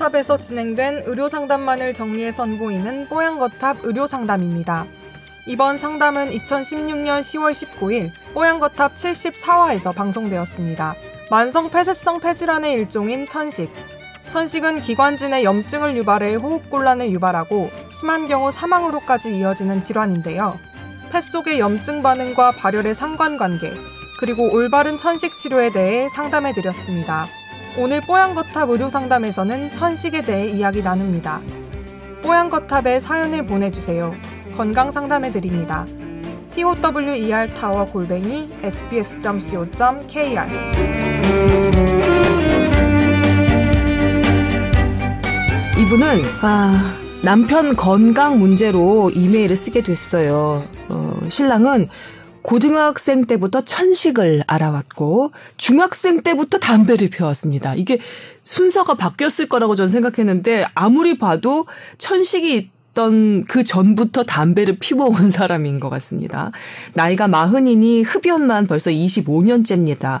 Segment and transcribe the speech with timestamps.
[0.00, 4.86] 뽀양거탑에서 진행된 의료상담만을 정리해 선보이는 뽀양거탑 의료상담입니다.
[5.46, 10.94] 이번 상담은 2016년 10월 19일 뽀양거탑 74화에서 방송되었습니다.
[11.30, 13.70] 만성 폐쇄성 폐질환의 일종인 천식.
[14.30, 20.58] 천식은 기관진의 염증을 유발해 호흡곤란을 유발하고 심한 경우 사망으로까지 이어지는 질환인데요.
[21.12, 23.72] 폐 속의 염증 반응과 발열의 상관관계,
[24.18, 27.26] 그리고 올바른 천식 치료에 대해 상담해 드렸습니다.
[27.78, 31.40] 오늘 뽀양거탑 의료상담에서는 천식에 대해 이야기 나눕니다.
[32.22, 34.14] 뽀양거탑에 사연을 보내주세요.
[34.56, 35.86] 건강 상담해 드립니다.
[36.54, 40.40] tower 타워 골뱅이 sbs.co.kr
[45.78, 50.62] 이분은 아, 남편 건강 문제로 이메일을 쓰게 됐어요.
[50.90, 51.88] 어, 신랑은
[52.42, 57.74] 고등학생 때부터 천식을 알아왔고 중학생 때부터 담배를 피워왔습니다.
[57.74, 57.98] 이게
[58.42, 61.66] 순서가 바뀌었을 거라고 저는 생각했는데 아무리 봐도
[61.98, 66.50] 천식이 있던 그 전부터 담배를 피워온 사람인 것 같습니다.
[66.94, 70.20] 나이가 마흔이니 흡연만 벌써 25년째입니다.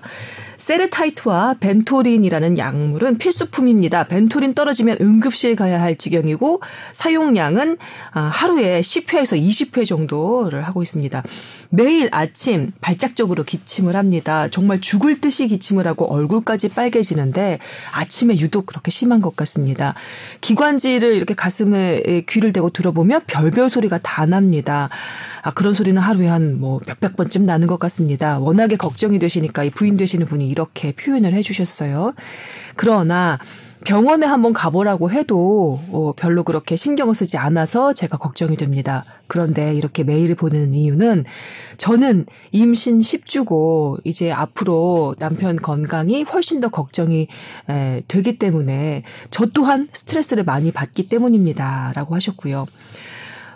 [0.60, 4.04] 세르타이트와 벤토린이라는 약물은 필수품입니다.
[4.04, 6.60] 벤토린 떨어지면 응급실 가야 할 지경이고
[6.92, 7.78] 사용량은
[8.12, 11.22] 아, 하루에 10회에서 20회 정도를 하고 있습니다.
[11.70, 14.48] 매일 아침 발작적으로 기침을 합니다.
[14.48, 17.58] 정말 죽을 듯이 기침을 하고 얼굴까지 빨개지는데
[17.92, 19.94] 아침에 유독 그렇게 심한 것 같습니다.
[20.42, 24.90] 기관지를 이렇게 가슴에 귀를 대고 들어보면 별별 소리가 다 납니다.
[25.42, 28.38] 아, 그런 소리는 하루에 한 뭐 몇백 번쯤 나는 것 같습니다.
[28.38, 32.14] 워낙에 걱정이 되시니까 이 부인 되시는 분이 이렇게 표현을 해주셨어요.
[32.76, 33.38] 그러나
[33.84, 39.04] 병원에 한번 가보라고 해도 어, 별로 그렇게 신경을 쓰지 않아서 제가 걱정이 됩니다.
[39.26, 41.24] 그런데 이렇게 메일을 보내는 이유는
[41.78, 47.28] 저는 임신 10주고 이제 앞으로 남편 건강이 훨씬 더 걱정이
[47.70, 51.92] 에, 되기 때문에 저 또한 스트레스를 많이 받기 때문입니다.
[51.94, 52.66] 라고 하셨고요.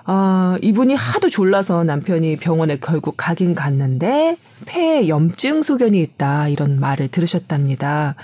[0.07, 7.09] 아, 이분이 하도 졸라서 남편이 병원에 결국 가긴 갔는데 폐에 염증 소견이 있다 이런 말을
[7.09, 8.15] 들으셨답니다.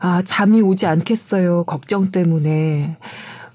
[0.00, 1.64] 아, 잠이 오지 않겠어요.
[1.64, 2.96] 걱정 때문에.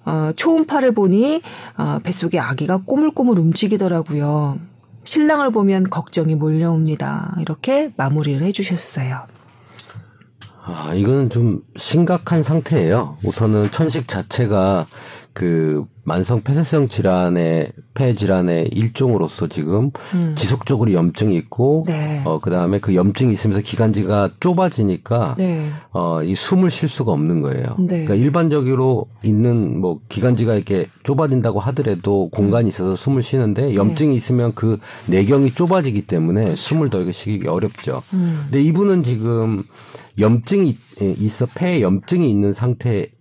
[0.06, 1.42] 어, 초음파를 보니
[1.78, 4.58] 어, 뱃속에 아기가 꼬물꼬물 움직이더라고요.
[5.04, 7.36] 신랑을 보면 걱정이 몰려옵니다.
[7.42, 9.24] 이렇게 마무리를 해주셨어요.
[10.64, 13.18] 아, 이거는 좀 심각한 상태예요.
[13.24, 14.86] 우선은 천식 자체가
[15.38, 20.34] 그 만성 폐쇄성 질환의 폐 질환의 일종으로서 지금 음.
[20.36, 22.24] 지속적으로 염증이 있고 네.
[22.26, 25.70] 어 그다음에 그 염증이 있으면서 기관지가 좁아지니까 네.
[25.92, 27.76] 어이 숨을 쉴 수가 없는 거예요.
[27.78, 28.06] 네.
[28.06, 34.16] 그러니까 일반적으로 있는 뭐 기관지가 이렇게 좁아진다고 하더라도 공간이 있어서 숨을 쉬는데 염증이 네.
[34.16, 36.56] 있으면 그 내경이 좁아지기 때문에 그렇죠.
[36.56, 38.02] 숨을 더 쉬기 어렵죠.
[38.16, 38.46] 음.
[38.46, 39.62] 근데 이분은 지금
[40.18, 40.76] 염증이
[41.20, 43.12] 있어 폐에 염증이 있는 상태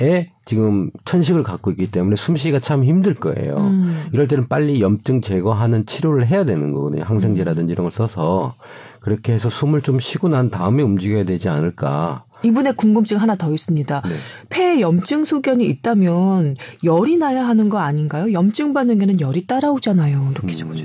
[0.00, 3.56] 에 지금 천식을 갖고 있기 때문에 숨쉬기가 참 힘들 거예요.
[3.56, 4.06] 음.
[4.12, 7.02] 이럴 때는 빨리 염증 제거하는 치료를 해야 되는 거거든요.
[7.02, 8.54] 항생제라든지 이런 걸 써서
[9.00, 12.24] 그렇게 해서 숨을 좀 쉬고 난 다음에 움직여야 되지 않을까.
[12.42, 14.02] 이분의 궁금증 하나 더 있습니다.
[14.06, 14.14] 네.
[14.48, 18.32] 폐에 염증 소견이 있다면 열이 나야 하는 거 아닌가요?
[18.32, 20.28] 염증 반응에는 열이 따라오잖아요.
[20.30, 20.76] 이렇게 좀 음.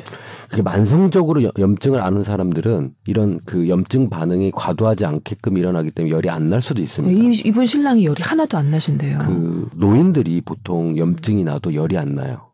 [0.54, 6.44] 그게 만성적으로 염증을 앓는 사람들은 이런 그 염증 반응이 과도하지 않게끔 일어나기 때문에 열이 안
[6.50, 7.20] 날 수도 있습니다.
[7.24, 9.18] 이, 이분 신랑이 열이 하나도 안 나신대요.
[9.20, 12.50] 그 노인들이 보통 염증이 나도 열이 안 나요.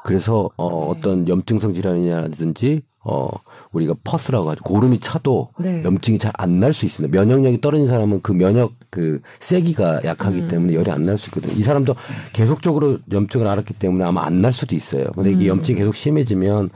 [0.00, 0.02] 아.
[0.04, 0.98] 그래서 어, 네.
[0.98, 3.28] 어떤 염증성 질환이라든지 어
[3.72, 4.62] 우리가 pus라고 하죠.
[4.62, 5.82] 고름이 차도 네.
[5.82, 7.18] 염증이 잘 안 날 수 있습니다.
[7.18, 10.48] 면역력이 떨어진 사람은 그 면역 그 세기가 약하기 음.
[10.48, 11.58] 때문에 열이 안 날 수 있거든요.
[11.58, 11.94] 이 사람도
[12.34, 15.06] 계속적으로 염증을 앓았기 때문에 아마 안 날 수도 있어요.
[15.14, 15.56] 근데 이게 음.
[15.56, 16.68] 염증이 계속 심해지면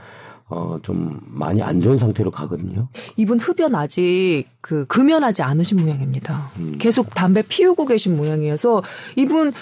[0.49, 2.89] 어, 좀 많이 안 좋은 상태로 가거든요.
[3.17, 6.51] 이분 흡연 아직 그 금연하지 않으신 모양입니다.
[6.59, 6.77] 음.
[6.79, 8.83] 계속 담배 피우고 계신 모양이어서
[9.17, 9.53] 이분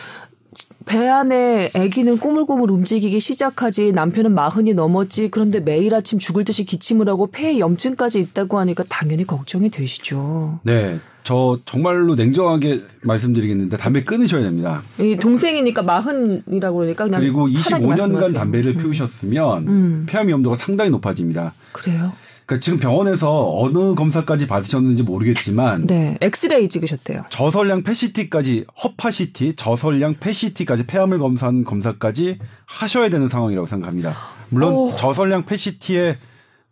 [0.85, 7.09] 배 안에 아기는 꼬물꼬물 움직이기 시작하지 남편은 마흔이 넘었지 그런데 매일 아침 죽을 듯이 기침을
[7.09, 10.61] 하고 폐에 염증까지 있다고 하니까 당연히 걱정이 되시죠.
[10.65, 10.99] 네.
[11.25, 14.83] 저 정말로 냉정하게 말씀드리겠는데 담배 끊으셔야 됩니다.
[14.99, 18.77] 이 동생이니까 마흔이라고 그러니까 그냥 그리고 25년간 담배를 음.
[18.79, 20.07] 피우셨으면 음.
[20.09, 21.55] 폐암 위험도가 상당히 높아집니다.
[21.71, 22.13] 그래요?
[22.47, 27.25] 그러니까 지금 병원에서 어느 검사까지 받으셨는지 모르겠지만 네, 엑스레이 찍으셨대요.
[27.31, 34.17] 저설량 패시티까지 허파시티, 저설량 패시티까지 폐암을 검사한 검사까지 하셔야 되는 상황이라고 생각합니다.
[34.49, 34.91] 물론 오.
[34.95, 36.17] 저선량 폐 CT의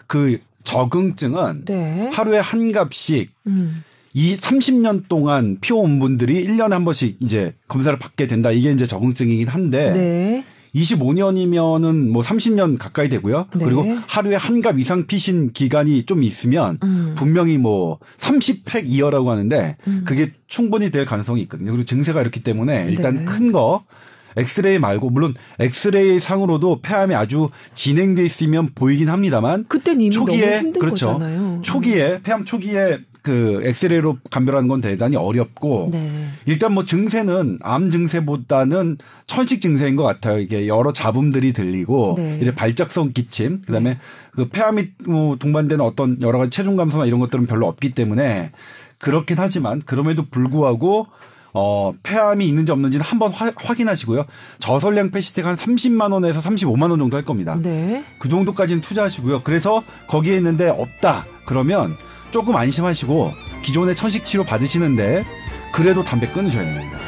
[0.06, 2.10] 그 적응증은 네.
[2.12, 3.84] 하루에 한 값씩 음.
[4.12, 8.50] 이 30년 동안 피워온 분들이 1년에 한 번씩 이제 검사를 받게 된다.
[8.50, 10.44] 이게 이제 적응증이긴 한데 네.
[10.74, 13.46] 25년이면은 뭐 30년 가까이 되고요.
[13.54, 13.64] 네.
[13.64, 17.14] 그리고 하루에 한 갑 이상 피신 기간이 좀 있으면 음.
[17.16, 21.70] 분명히 뭐 30팩 이어라고 하는데 그게 충분히 될 가능성이 있거든요.
[21.70, 23.24] 그리고 증세가 이렇기 때문에 일단 네.
[23.24, 23.84] 큰 거
[24.36, 30.58] 엑스레이 말고 물론 엑스레이 상으로도 폐암이 아주 진행돼 있으면 보이긴 합니다만 그땐 이미 너무 초기에
[30.58, 31.14] 힘든 그렇죠.
[31.14, 31.62] 거잖아요.
[31.62, 36.28] 초기에 폐암 초기에 그 엑스레이로 감별하는 건 대단히 어렵고 네.
[36.46, 38.96] 일단 뭐 증세는 암 증세보다는
[39.26, 40.38] 천식 증세인 것 같아요.
[40.38, 42.38] 이게 여러 잡음들이 들리고 네.
[42.40, 43.98] 이래 발작성 기침, 그다음에
[44.32, 48.52] 그 폐암이 뭐 동반되는 어떤 여러 가지 체중 감소나 이런 것들은 별로 없기 때문에
[48.98, 51.06] 그렇긴 하지만 그럼에도 불구하고
[51.52, 54.24] 어 폐암이 있는지 없는지는 한번 화- 확인하시고요.
[54.60, 57.58] 저선량 폐 CT가 한 30만 원에서 35만 원 정도 할 겁니다.
[57.60, 58.04] 네.
[58.18, 59.42] 그 정도까지는 투자하시고요.
[59.42, 61.26] 그래서 거기에 있는데 없다.
[61.46, 61.96] 그러면
[62.30, 65.24] 조금 안심하시고 기존의 천식 치료 받으시는데
[65.72, 66.98] 그래도 담배 끊으셔야 됩니다.